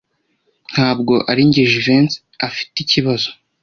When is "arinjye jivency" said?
1.29-2.21